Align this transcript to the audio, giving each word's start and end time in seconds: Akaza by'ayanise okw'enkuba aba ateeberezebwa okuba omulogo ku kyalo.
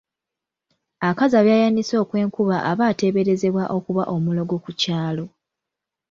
Akaza 1.09 1.39
by'ayanise 1.45 1.95
okw'enkuba 2.03 2.57
aba 2.71 2.83
ateeberezebwa 2.91 3.63
okuba 3.77 4.03
omulogo 4.15 4.55
ku 4.63 4.71
kyalo. 4.81 5.25